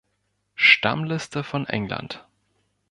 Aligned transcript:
Stammliste 0.55 1.43
von 1.43 1.67
England 1.67 2.25